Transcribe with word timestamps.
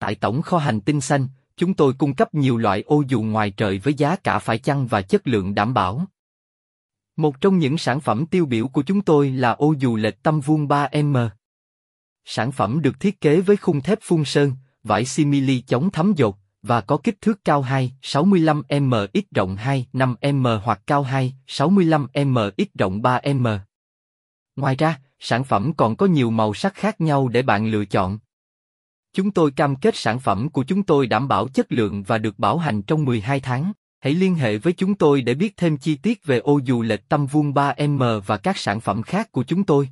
Tại 0.00 0.14
tổng 0.14 0.42
kho 0.42 0.58
hành 0.58 0.80
tinh 0.80 1.00
xanh, 1.00 1.28
chúng 1.56 1.74
tôi 1.74 1.92
cung 1.92 2.14
cấp 2.14 2.34
nhiều 2.34 2.56
loại 2.56 2.82
ô 2.82 3.02
dù 3.08 3.22
ngoài 3.22 3.50
trời 3.50 3.78
với 3.78 3.94
giá 3.94 4.16
cả 4.16 4.38
phải 4.38 4.58
chăng 4.58 4.86
và 4.86 5.02
chất 5.02 5.26
lượng 5.26 5.54
đảm 5.54 5.74
bảo. 5.74 6.06
Một 7.16 7.40
trong 7.40 7.58
những 7.58 7.78
sản 7.78 8.00
phẩm 8.00 8.26
tiêu 8.26 8.46
biểu 8.46 8.68
của 8.68 8.82
chúng 8.82 9.00
tôi 9.00 9.30
là 9.30 9.50
ô 9.50 9.74
dù 9.78 9.96
lệch 9.96 10.22
tâm 10.22 10.40
vuông 10.40 10.66
3M. 10.66 11.28
Sản 12.24 12.52
phẩm 12.52 12.82
được 12.82 13.00
thiết 13.00 13.20
kế 13.20 13.40
với 13.40 13.56
khung 13.56 13.80
thép 13.80 13.98
phun 14.02 14.24
sơn, 14.24 14.52
vải 14.82 15.04
simili 15.04 15.60
chống 15.60 15.90
thấm 15.90 16.12
dột, 16.16 16.36
và 16.62 16.80
có 16.80 16.96
kích 16.96 17.20
thước 17.20 17.44
cao 17.44 17.62
2, 17.62 17.92
65m 18.02 19.06
x 19.14 19.34
rộng 19.34 19.56
2, 19.56 19.86
5m 19.92 20.58
hoặc 20.58 20.80
cao 20.86 21.02
2, 21.02 21.34
65m 21.46 22.50
x 22.58 22.78
rộng 22.78 23.02
3m. 23.02 23.58
Ngoài 24.56 24.76
ra, 24.76 25.00
sản 25.18 25.44
phẩm 25.44 25.72
còn 25.76 25.96
có 25.96 26.06
nhiều 26.06 26.30
màu 26.30 26.54
sắc 26.54 26.74
khác 26.74 27.00
nhau 27.00 27.28
để 27.28 27.42
bạn 27.42 27.66
lựa 27.66 27.84
chọn. 27.84 28.18
Chúng 29.14 29.30
tôi 29.30 29.50
cam 29.50 29.76
kết 29.76 29.96
sản 29.96 30.20
phẩm 30.20 30.48
của 30.48 30.64
chúng 30.64 30.82
tôi 30.82 31.06
đảm 31.06 31.28
bảo 31.28 31.48
chất 31.48 31.72
lượng 31.72 32.02
và 32.02 32.18
được 32.18 32.38
bảo 32.38 32.58
hành 32.58 32.82
trong 32.82 33.04
12 33.04 33.40
tháng. 33.40 33.72
Hãy 34.00 34.14
liên 34.14 34.34
hệ 34.34 34.58
với 34.58 34.72
chúng 34.72 34.94
tôi 34.94 35.22
để 35.22 35.34
biết 35.34 35.56
thêm 35.56 35.76
chi 35.76 35.94
tiết 35.94 36.24
về 36.24 36.38
ô 36.38 36.60
dù 36.64 36.82
lệch 36.82 37.08
tâm 37.08 37.26
vuông 37.26 37.52
3M 37.52 38.20
và 38.20 38.36
các 38.36 38.56
sản 38.58 38.80
phẩm 38.80 39.02
khác 39.02 39.32
của 39.32 39.42
chúng 39.42 39.64
tôi. 39.64 39.90